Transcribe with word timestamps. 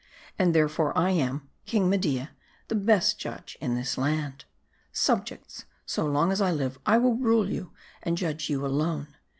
And 0.39 0.55
therefore 0.55 0.97
am 0.97 1.35
I, 1.35 1.47
King 1.67 1.87
Media, 1.87 2.31
the 2.69 2.73
best 2.73 3.19
judge 3.19 3.55
in 3.61 3.75
this 3.75 3.99
land. 3.99 4.45
MARDI. 4.47 4.93
219" 4.93 4.93
Subjects! 4.93 5.65
so 5.85 6.07
long 6.07 6.31
as 6.31 6.41
I 6.41 6.49
live, 6.49 6.79
I 6.87 6.97
will 6.97 7.13
rule 7.17 7.47
you 7.47 7.71
and 8.01 8.17
judge 8.17 8.49
you 8.49 8.65
alone. 8.65 9.09